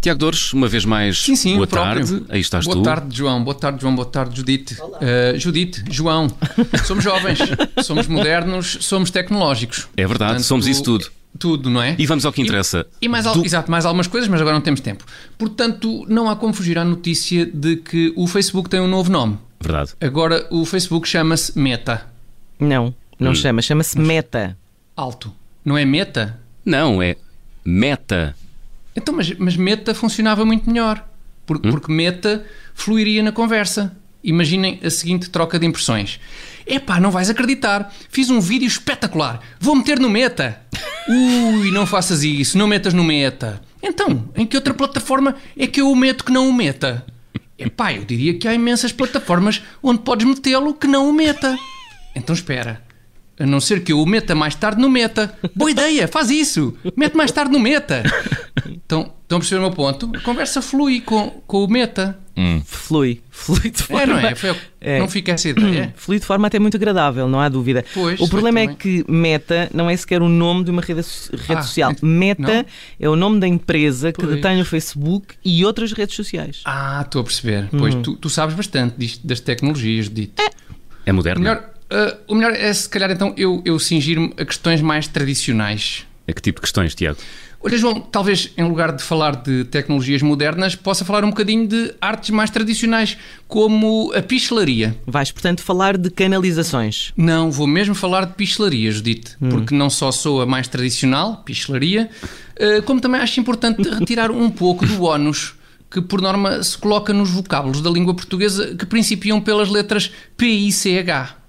Tiago 0.00 0.18
Dores, 0.18 0.52
uma 0.52 0.66
vez 0.66 0.84
mais, 0.84 1.22
Sim, 1.22 1.36
sim, 1.36 1.54
boa 1.54 1.66
próprio. 1.66 2.04
tarde. 2.06 2.24
Aí 2.28 2.40
estás 2.40 2.64
Boa 2.64 2.76
tu. 2.76 2.82
tarde, 2.82 3.16
João. 3.16 3.42
Boa 3.44 3.54
tarde, 3.54 3.80
João. 3.80 3.94
Boa 3.94 4.06
tarde, 4.06 4.36
Judite. 4.36 4.74
Uh, 4.80 5.38
Judite, 5.38 5.84
João. 5.90 6.26
Somos 6.84 7.04
jovens, 7.04 7.38
somos 7.84 8.08
modernos, 8.08 8.78
somos 8.80 9.10
tecnológicos. 9.10 9.86
É 9.96 10.06
verdade, 10.06 10.32
Portanto, 10.32 10.46
somos 10.46 10.66
isso 10.66 10.82
tudo. 10.82 11.06
Tudo, 11.38 11.70
não 11.70 11.80
é? 11.80 11.94
E 11.98 12.04
vamos 12.06 12.26
ao 12.26 12.32
que 12.32 12.42
interessa. 12.42 12.86
E 13.00 13.08
mais, 13.08 13.26
al- 13.26 13.34
Do- 13.34 13.44
Exato, 13.44 13.70
mais 13.70 13.86
algumas 13.86 14.06
coisas, 14.06 14.28
mas 14.28 14.40
agora 14.40 14.54
não 14.54 14.60
temos 14.60 14.80
tempo. 14.80 15.04
Portanto, 15.38 16.04
não 16.08 16.28
há 16.28 16.36
como 16.36 16.52
fugir 16.52 16.76
à 16.78 16.84
notícia 16.84 17.46
de 17.46 17.76
que 17.76 18.12
o 18.16 18.26
Facebook 18.26 18.68
tem 18.68 18.80
um 18.80 18.88
novo 18.88 19.10
nome. 19.10 19.38
Verdade. 19.62 19.92
Agora, 20.00 20.46
o 20.50 20.64
Facebook 20.64 21.08
chama-se 21.08 21.56
Meta. 21.58 22.06
Não, 22.58 22.94
não 23.18 23.30
Hum. 23.30 23.34
chama, 23.34 23.62
chama-se 23.62 23.98
Meta. 23.98 24.56
Alto. 24.96 25.32
Não 25.64 25.78
é 25.78 25.84
Meta? 25.84 26.38
Não, 26.64 27.00
é 27.02 27.16
meta. 27.64 28.34
Então, 28.94 29.14
mas, 29.14 29.32
mas 29.38 29.56
Meta 29.56 29.94
funcionava 29.94 30.44
muito 30.44 30.68
melhor. 30.70 31.06
Por- 31.46 31.60
Porque 31.60 31.92
Meta 31.92 32.44
fluiria 32.74 33.22
na 33.22 33.32
conversa. 33.32 33.96
Imaginem 34.24 34.78
a 34.84 34.90
seguinte 34.90 35.30
troca 35.30 35.58
de 35.58 35.66
impressões. 35.66 36.20
Epá, 36.66 37.00
não 37.00 37.10
vais 37.10 37.28
acreditar. 37.30 37.92
Fiz 38.10 38.30
um 38.30 38.40
vídeo 38.40 38.66
espetacular. 38.66 39.40
Vou 39.58 39.74
meter 39.74 39.98
no 39.98 40.08
Meta. 40.10 40.60
Ui, 41.08 41.70
não 41.72 41.86
faças 41.86 42.22
isso. 42.22 42.56
Não 42.58 42.66
metas 42.68 42.94
no 42.94 43.02
Meta. 43.02 43.60
Então, 43.82 44.28
em 44.36 44.46
que 44.46 44.56
outra 44.56 44.72
plataforma 44.74 45.34
é 45.56 45.66
que 45.66 45.80
eu 45.80 45.90
o 45.90 45.96
meto 45.96 46.24
que 46.24 46.30
não 46.32 46.48
o 46.48 46.52
meta? 46.52 47.04
Epá, 47.58 47.92
eu 47.92 48.04
diria 48.04 48.38
que 48.38 48.48
há 48.48 48.54
imensas 48.54 48.92
plataformas 48.92 49.62
onde 49.82 50.00
podes 50.00 50.26
metê-lo 50.26 50.74
que 50.74 50.86
não 50.86 51.08
o 51.08 51.12
meta. 51.12 51.56
Então 52.14 52.34
espera. 52.34 52.82
A 53.38 53.46
não 53.46 53.60
ser 53.60 53.82
que 53.82 53.92
eu 53.92 54.00
o 54.00 54.06
meta 54.06 54.34
mais 54.34 54.54
tarde 54.54 54.80
no 54.80 54.88
meta. 54.88 55.36
Boa 55.54 55.70
ideia, 55.70 56.06
faz 56.06 56.30
isso. 56.30 56.76
Mete 56.96 57.16
mais 57.16 57.32
tarde 57.32 57.52
no 57.52 57.58
meta. 57.58 58.02
Então, 58.66 59.12
estão 59.22 59.38
a 59.38 59.40
perceber 59.40 59.60
o 59.60 59.62
meu 59.62 59.72
ponto? 59.72 60.12
A 60.14 60.20
conversa 60.20 60.60
flui 60.60 61.00
com, 61.00 61.30
com 61.46 61.64
o 61.64 61.68
meta. 61.68 62.18
Flui. 62.64 63.20
Flui 63.30 63.70
de 63.70 63.82
forma. 63.82 64.02
É, 64.18 64.22
não 64.22 64.28
é? 64.28 64.34
Foi, 64.34 64.56
É. 64.80 64.98
Não 64.98 65.08
fica 65.08 65.32
essa 65.32 65.48
ideia. 65.48 65.92
Flui 65.96 66.18
de 66.18 66.24
forma 66.26 66.46
até 66.46 66.58
muito 66.58 66.76
agradável, 66.76 67.28
não 67.28 67.40
há 67.40 67.48
dúvida. 67.48 67.84
Pois, 67.94 68.18
o 68.20 68.28
problema 68.28 68.60
é 68.60 68.68
que 68.68 69.04
Meta 69.08 69.68
não 69.72 69.88
é 69.88 69.96
sequer 69.96 70.22
o 70.22 70.28
nome 70.28 70.64
de 70.64 70.70
uma 70.70 70.80
rede, 70.82 71.02
so- 71.02 71.30
rede 71.36 71.52
Ah, 71.60 71.62
social. 71.62 71.90
ent- 71.92 72.02
Meta 72.02 72.42
não? 72.42 72.64
é 73.00 73.08
o 73.08 73.16
nome 73.16 73.38
da 73.38 73.46
empresa 73.46 74.12
que 74.12 74.20
Pois. 74.20 74.34
detém 74.36 74.60
o 74.60 74.64
Facebook 74.64 75.34
e 75.44 75.64
outras 75.64 75.92
redes 75.92 76.16
sociais. 76.16 76.60
Ah, 76.64 77.02
estou 77.04 77.20
a 77.20 77.24
perceber. 77.24 77.68
Pois 77.70 77.94
tu, 77.96 78.16
tu 78.16 78.28
sabes 78.30 78.54
bastante 78.54 78.94
disto, 78.96 79.26
das 79.26 79.40
tecnologias, 79.40 80.08
dito. 80.08 80.42
É 81.04 81.12
moderno. 81.12 81.42
Melhor, 81.42 81.64
ah, 81.90 82.16
o 82.28 82.34
melhor 82.34 82.52
é, 82.52 82.72
se 82.72 82.88
calhar, 82.88 83.10
então, 83.10 83.34
eu, 83.36 83.60
eu 83.64 83.78
cingir-me 83.78 84.32
a 84.38 84.44
questões 84.44 84.80
mais 84.80 85.06
tradicionais. 85.06 86.06
É 86.26 86.32
que 86.32 86.40
tipo 86.40 86.60
de 86.60 86.62
questões, 86.62 86.94
Tiago? 86.94 87.18
Olha, 87.64 87.78
João, 87.78 88.00
talvez 88.00 88.50
em 88.56 88.64
lugar 88.64 88.92
de 88.92 89.02
falar 89.02 89.36
de 89.36 89.64
tecnologias 89.64 90.20
modernas, 90.20 90.74
possa 90.74 91.04
falar 91.04 91.24
um 91.24 91.30
bocadinho 91.30 91.66
de 91.66 91.94
artes 92.00 92.30
mais 92.30 92.50
tradicionais, 92.50 93.16
como 93.46 94.12
a 94.14 94.20
pichelaria. 94.20 94.96
Vais, 95.06 95.30
portanto, 95.30 95.62
falar 95.62 95.96
de 95.96 96.10
canalizações. 96.10 97.12
Não, 97.16 97.50
vou 97.50 97.66
mesmo 97.66 97.94
falar 97.94 98.26
de 98.26 98.34
pichelaria, 98.34 98.90
Judite, 98.90 99.36
porque 99.50 99.74
não 99.74 99.88
só 99.88 100.10
sou 100.10 100.42
a 100.42 100.46
mais 100.46 100.66
tradicional, 100.66 101.42
pichelaria, 101.44 102.10
eh, 102.56 102.80
como 102.80 103.00
também 103.00 103.20
acho 103.20 103.38
importante 103.38 103.88
retirar 103.88 104.30
um 104.32 104.50
pouco 104.50 104.84
do 104.84 105.04
ónus 105.04 105.54
que, 105.92 106.00
por 106.00 106.20
norma, 106.20 106.62
se 106.62 106.76
coloca 106.78 107.12
nos 107.12 107.30
vocábulos 107.30 107.80
da 107.80 107.90
língua 107.90 108.14
portuguesa 108.14 108.74
que 108.74 108.86
principiam 108.86 109.40
pelas 109.40 109.68
letras 109.68 110.10
P, 110.36 110.46
I, 110.46 110.72
C, 110.72 110.98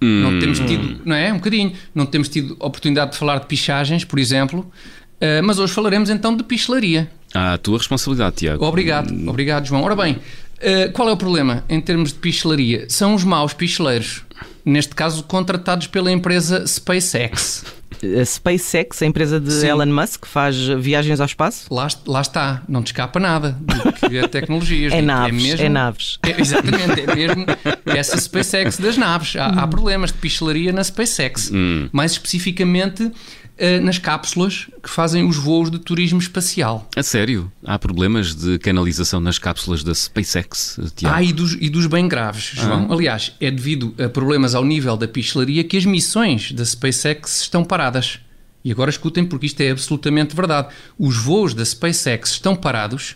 H. 0.00 0.06
Não 0.06 0.38
temos 0.38 0.58
tido, 0.60 1.00
não 1.04 1.16
é? 1.16 1.32
Um 1.32 1.36
bocadinho. 1.36 1.72
Não 1.94 2.06
temos 2.06 2.28
tido 2.28 2.56
oportunidade 2.60 3.12
de 3.12 3.18
falar 3.18 3.38
de 3.38 3.46
pichagens, 3.46 4.04
por 4.04 4.18
exemplo, 4.18 4.70
eh, 5.20 5.40
mas 5.42 5.58
hoje 5.58 5.72
falaremos 5.72 6.10
então 6.10 6.36
de 6.36 6.42
pichelaria. 6.42 7.10
Ah, 7.32 7.54
a 7.54 7.58
tua 7.58 7.78
responsabilidade, 7.78 8.36
Tiago. 8.36 8.64
Obrigado, 8.64 9.12
obrigado, 9.28 9.66
João. 9.66 9.82
Ora 9.82 9.96
bem, 9.96 10.18
eh, 10.60 10.88
qual 10.88 11.08
é 11.08 11.12
o 11.12 11.16
problema 11.16 11.64
em 11.68 11.80
termos 11.80 12.12
de 12.12 12.18
pichelaria? 12.18 12.86
São 12.88 13.14
os 13.14 13.24
maus 13.24 13.52
picheleiros. 13.52 14.22
Neste 14.64 14.94
caso, 14.94 15.22
contratados 15.24 15.86
pela 15.86 16.10
empresa 16.10 16.66
SpaceX. 16.66 17.64
A 18.20 18.24
SpaceX, 18.24 19.02
a 19.02 19.06
empresa 19.06 19.40
de 19.40 19.52
Sim. 19.52 19.66
Elon 19.68 19.86
Musk, 19.86 20.22
que 20.22 20.28
faz 20.28 20.56
viagens 20.56 21.20
ao 21.20 21.26
espaço. 21.26 21.66
Lá, 21.72 21.88
lá 22.06 22.20
está, 22.20 22.62
não 22.68 22.82
te 22.82 22.88
escapa 22.88 23.18
nada 23.20 23.56
do 23.60 23.92
que 23.92 24.16
é 24.18 24.26
tecnologias. 24.28 24.92
É 24.92 25.00
naves, 25.02 25.42
mesmo- 25.42 25.66
é 25.66 25.68
naves. 25.68 26.18
É, 26.22 26.40
exatamente, 26.40 27.00
é 27.00 27.14
mesmo 27.14 27.46
essa 27.86 28.16
SpaceX 28.20 28.76
das 28.78 28.96
naves. 28.96 29.36
Há, 29.36 29.46
há 29.46 29.66
problemas 29.66 30.12
de 30.12 30.18
pichelaria 30.18 30.72
na 30.72 30.82
SpaceX. 30.84 31.50
Mais 31.92 32.12
especificamente 32.12 33.10
nas 33.82 33.98
cápsulas 33.98 34.68
que 34.82 34.90
fazem 34.90 35.24
os 35.24 35.36
voos 35.36 35.70
de 35.70 35.78
turismo 35.78 36.18
espacial. 36.18 36.88
A 36.96 37.02
sério? 37.02 37.50
Há 37.64 37.78
problemas 37.78 38.34
de 38.34 38.58
canalização 38.58 39.20
nas 39.20 39.38
cápsulas 39.38 39.84
da 39.84 39.94
SpaceX, 39.94 40.78
Tiago? 40.96 41.16
Ah, 41.16 41.22
e 41.22 41.32
dos, 41.32 41.56
e 41.60 41.70
dos 41.70 41.86
bem 41.86 42.08
graves, 42.08 42.52
João. 42.54 42.92
Aliás, 42.92 43.32
é 43.40 43.50
devido 43.50 43.94
a 44.02 44.08
problemas 44.08 44.54
ao 44.54 44.64
nível 44.64 44.96
da 44.96 45.06
pichelaria 45.06 45.62
que 45.62 45.76
as 45.76 45.84
missões 45.84 46.52
da 46.52 46.64
SpaceX 46.64 47.42
estão 47.42 47.64
paradas. 47.64 48.18
E 48.64 48.72
agora 48.72 48.90
escutem, 48.90 49.26
porque 49.26 49.46
isto 49.46 49.60
é 49.60 49.70
absolutamente 49.70 50.34
verdade. 50.34 50.68
Os 50.98 51.16
voos 51.16 51.52
da 51.52 51.64
SpaceX 51.64 52.30
estão 52.30 52.56
parados 52.56 53.14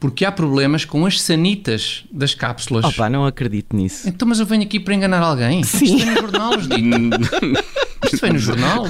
porque 0.00 0.24
há 0.24 0.32
problemas 0.32 0.86
com 0.86 1.04
as 1.04 1.20
sanitas 1.20 2.04
das 2.10 2.34
cápsulas. 2.34 2.86
Opa, 2.86 3.10
não 3.10 3.26
acredito 3.26 3.76
nisso. 3.76 4.08
Então, 4.08 4.26
mas 4.26 4.40
eu 4.40 4.46
venho 4.46 4.62
aqui 4.62 4.80
para 4.80 4.94
enganar 4.94 5.20
alguém? 5.20 5.62
Sim. 5.62 5.96
Isto 5.96 5.98
vem 5.98 6.14
no 6.14 6.20
jornal. 6.22 6.52
Isto 8.04 8.20
vem 8.22 8.32
no 8.32 8.38
jornal. 8.38 8.86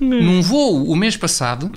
Num 0.00 0.40
voo 0.40 0.90
o 0.90 0.96
mês 0.96 1.14
passado, 1.14 1.70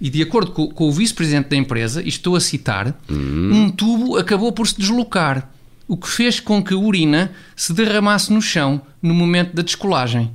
e 0.00 0.08
de 0.08 0.22
acordo 0.22 0.50
com, 0.50 0.66
com 0.68 0.88
o 0.88 0.92
vice-presidente 0.92 1.50
da 1.50 1.56
empresa, 1.56 2.02
e 2.02 2.08
estou 2.08 2.34
a 2.34 2.40
citar, 2.40 2.98
um 3.08 3.68
tubo 3.68 4.16
acabou 4.16 4.50
por 4.50 4.66
se 4.66 4.78
deslocar, 4.80 5.50
o 5.86 5.96
que 5.96 6.08
fez 6.08 6.40
com 6.40 6.64
que 6.64 6.72
a 6.72 6.78
urina 6.78 7.32
se 7.54 7.74
derramasse 7.74 8.32
no 8.32 8.40
chão 8.40 8.80
no 9.02 9.12
momento 9.12 9.52
da 9.52 9.62
descolagem. 9.62 10.32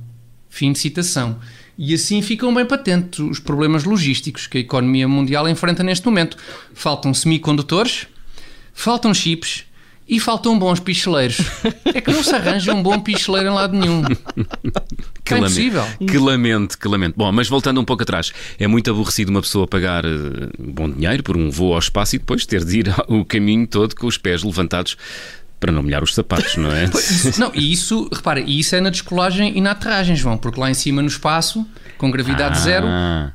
Fim 0.48 0.72
de 0.72 0.78
citação. 0.78 1.38
E 1.78 1.94
assim 1.94 2.20
ficam 2.20 2.52
bem 2.52 2.66
patentes 2.66 3.20
os 3.20 3.38
problemas 3.38 3.84
logísticos 3.84 4.48
que 4.48 4.58
a 4.58 4.60
economia 4.60 5.06
mundial 5.06 5.48
enfrenta 5.48 5.84
neste 5.84 6.04
momento. 6.04 6.36
Faltam 6.74 7.14
semicondutores, 7.14 8.08
faltam 8.74 9.14
chips 9.14 9.64
e 10.08 10.18
faltam 10.18 10.58
bons 10.58 10.80
picheleiros. 10.80 11.38
É 11.94 12.00
que 12.00 12.12
não 12.12 12.22
se 12.22 12.34
arranja 12.34 12.74
um 12.74 12.82
bom 12.82 12.98
picheleiro 13.00 13.48
em 13.48 13.54
lado 13.54 13.76
nenhum. 13.76 14.02
Que 15.24 15.34
é 15.34 15.38
impossível. 15.38 15.84
Que 15.98 16.16
lamento, 16.16 16.78
que 16.78 16.88
lamento. 16.88 17.14
Bom, 17.14 17.30
mas 17.30 17.48
voltando 17.48 17.78
um 17.78 17.84
pouco 17.84 18.02
atrás, 18.02 18.32
é 18.58 18.66
muito 18.66 18.90
aborrecido 18.90 19.30
uma 19.30 19.42
pessoa 19.42 19.66
pagar 19.66 20.06
eh, 20.06 20.08
bom 20.58 20.90
dinheiro 20.90 21.22
por 21.22 21.36
um 21.36 21.50
voo 21.50 21.74
ao 21.74 21.78
espaço 21.78 22.16
e 22.16 22.18
depois 22.18 22.46
ter 22.46 22.64
de 22.64 22.78
ir 22.78 22.94
o 23.08 23.26
caminho 23.26 23.66
todo 23.66 23.94
com 23.94 24.06
os 24.06 24.16
pés 24.16 24.42
levantados 24.42 24.96
para 25.60 25.72
não 25.72 25.82
molhar 25.82 26.02
os 26.04 26.14
sapatos, 26.14 26.56
não 26.56 26.70
é? 26.72 26.84
Isso- 26.84 27.40
não, 27.40 27.50
e 27.54 27.72
isso, 27.72 28.08
repara, 28.12 28.40
e 28.40 28.60
isso 28.60 28.76
é 28.76 28.80
na 28.80 28.90
descolagem 28.90 29.56
e 29.56 29.60
na 29.60 29.72
aterragem, 29.72 30.14
João, 30.14 30.36
porque 30.38 30.60
lá 30.60 30.70
em 30.70 30.74
cima 30.74 31.02
no 31.02 31.08
espaço, 31.08 31.66
com 31.98 32.10
gravidade 32.12 32.58
Ah. 32.58 32.60
zero, 32.60 32.86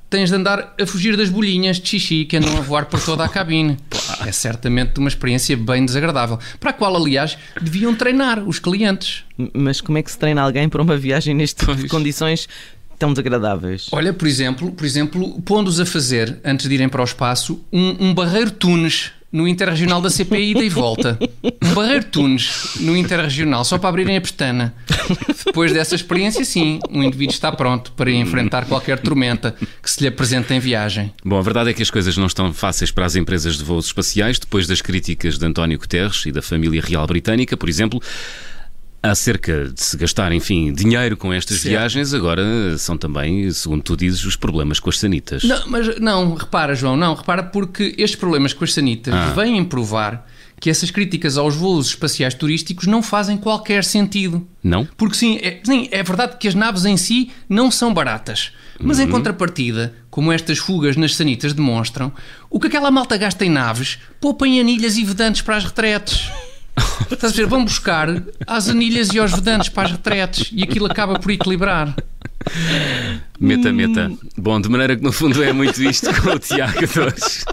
tens 0.10 0.30
de 0.30 0.36
andar 0.36 0.74
a 0.80 0.86
fugir 0.86 1.18
das 1.18 1.30
bolhinhas 1.30 1.78
de 1.82 1.90
xixi 1.90 2.24
que 2.24 2.38
andam 2.38 2.58
a 2.58 2.62
voar 2.62 2.86
por 2.86 3.02
toda 3.04 3.24
a 3.26 3.30
cabine. 3.30 3.78
É 4.26 4.32
certamente 4.32 5.00
uma 5.00 5.10
experiência 5.10 5.58
bem 5.58 5.86
desagradável, 5.86 6.40
para 6.60 6.70
a 6.70 6.74
qual, 6.74 6.96
aliás, 6.96 7.38
deviam 7.62 7.94
treinar 7.94 8.40
os 8.48 8.58
clientes. 8.58 9.26
Mas 9.54 9.82
como 9.82 9.98
é 9.98 10.02
que 10.04 10.10
se 10.10 10.18
treina 10.18 10.42
alguém 10.42 10.70
para 10.70 10.82
uma 10.82 10.96
viagem 10.96 11.34
neste 11.36 11.58
tipo 11.60 11.76
de 11.76 11.88
condições 11.90 12.48
tão 12.98 13.12
desagradáveis? 13.12 13.88
Olha, 13.92 14.14
por 14.14 14.28
exemplo, 14.28 14.72
por 14.72 14.86
exemplo 14.86 15.42
pondo-os 15.42 15.78
a 15.82 15.86
fazer, 15.86 16.40
antes 16.46 16.70
de 16.70 16.74
irem 16.74 16.88
para 16.88 17.02
o 17.02 17.04
espaço, 17.04 17.62
um, 17.72 18.08
um 18.08 18.14
barreiro 18.14 18.52
Tunes 18.52 19.12
no 19.34 19.48
Interregional 19.48 20.00
da 20.00 20.12
CPI 20.12 20.52
ida 20.52 20.64
e 20.64 20.70
volta. 20.70 21.18
Um 21.64 21.74
barreiro 21.74 22.06
Tunes 22.06 22.78
no 22.80 22.96
Interregional, 22.96 23.66
só 23.66 23.80
para 23.80 23.90
abrirem 23.90 24.16
a 24.16 24.22
pestana. 24.22 24.76
Depois 25.44 25.74
dessa 25.74 25.96
experiência, 25.96 26.46
sim, 26.46 26.80
o 26.92 27.02
indivíduo 27.02 27.34
está 27.34 27.52
pronto 27.52 27.92
para 27.94 28.12
enfrentar 28.12 28.66
qualquer 28.66 29.00
tormenta 29.00 29.56
que 29.82 29.90
se 29.90 30.02
lhe 30.02 30.08
apresente 30.08 30.54
em 30.54 30.60
viagem. 30.60 31.12
Bom, 31.26 31.38
a 31.38 31.42
verdade 31.42 31.72
é 31.72 31.74
que 31.74 31.82
as 31.82 31.90
coisas 31.90 32.16
não 32.16 32.28
estão 32.28 32.54
fáceis 32.54 32.92
para 32.92 33.06
as 33.06 33.16
empresas 33.16 33.58
de 33.58 33.64
voos 33.64 33.88
espaciais, 33.88 34.38
depois 34.38 34.68
das 34.68 34.82
críticas 34.82 35.40
de 35.40 35.46
António 35.46 35.80
Guterres 35.80 36.26
e 36.28 36.32
da 36.32 36.42
família 36.42 36.82
real 36.82 37.08
britânica, 37.08 37.58
por 37.58 37.68
exemplo. 37.68 38.00
Acerca 39.04 39.66
de 39.68 39.84
se 39.84 39.98
gastar, 39.98 40.32
enfim, 40.32 40.72
dinheiro 40.72 41.18
com 41.18 41.34
estas 41.34 41.58
Certo. 41.58 41.72
viagens, 41.72 42.14
agora 42.14 42.78
são 42.78 42.98
também, 42.98 43.52
segundo 43.52 43.82
tu 43.84 43.98
dizes, 43.98 44.24
os 44.24 44.38
problemas 44.38 44.80
com 44.80 44.90
as 44.90 44.98
sanitas. 44.98 45.44
Não, 45.44 45.62
mas 45.68 46.00
não, 46.00 46.36
repara, 46.36 46.74
João, 46.74 46.96
não, 46.96 47.14
repara 47.14 47.44
porque 47.44 47.94
estes 47.98 48.16
problemas 48.18 48.54
com 48.54 48.64
as 48.64 48.74
sanitas 48.74 49.14
Ah. 49.14 49.34
vêm 49.36 49.62
provar 49.66 50.26
que 50.58 50.70
essas 50.70 50.90
críticas 50.90 51.38
aos 51.38 51.54
voos 51.54 51.88
espaciais 51.88 52.34
turísticos 52.34 52.88
não 52.88 53.04
fazem 53.04 53.36
qualquer 53.36 53.84
sentido. 53.84 54.48
Não? 54.64 54.88
Porque 54.96 55.18
sim 55.18 55.38
é, 55.42 55.60
sim, 55.62 55.90
é 55.92 56.02
verdade 56.02 56.38
que 56.40 56.48
as 56.48 56.56
naves 56.56 56.86
em 56.86 56.96
si 56.96 57.30
não 57.50 57.70
são 57.70 57.94
baratas. 57.94 58.54
Mas 58.80 59.00
em 59.02 59.08
contrapartida, 59.10 59.94
como 60.10 60.32
estas 60.32 60.58
fugas 60.60 60.96
nas 60.96 61.14
sanitas 61.16 61.52
demonstram, 61.52 62.12
o 62.50 62.58
que 62.60 62.68
aquela 62.68 62.90
malta 62.90 63.18
gasta 63.18 63.44
em 63.44 63.50
naves 63.50 64.00
poupa 64.22 64.48
em 64.48 64.62
anilhas 64.62 64.96
e 64.98 65.04
vedantes 65.04 65.42
para 65.42 65.58
as 65.58 65.66
retretes. 65.66 66.30
Estás 67.12 67.34
a 67.34 67.36
ver? 67.36 67.46
Vão 67.48 67.64
buscar 67.64 68.10
às 68.48 68.70
anilhas 68.70 69.10
e 69.10 69.20
aos 69.20 69.32
vedantes 69.32 69.70
para 69.70 69.84
as 69.84 69.92
retretes 69.92 70.50
e 70.52 70.64
aquilo 70.64 70.86
acaba 70.86 71.20
por 71.20 71.32
equilibrar. 71.32 71.96
Meta, 73.40 73.72
meta. 73.72 74.12
Bom, 74.38 74.60
de 74.60 74.70
maneira 74.70 74.96
que 74.96 75.04
no 75.04 75.12
fundo 75.12 75.44
é 75.44 75.54
muito 75.54 75.82
isto 75.82 76.10
com 76.22 76.32
o 76.32 76.40
Tiago 76.40 76.80
Dores. 76.94 77.46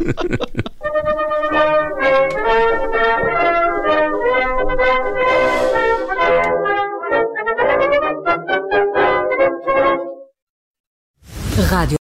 Rádio 11.68 11.98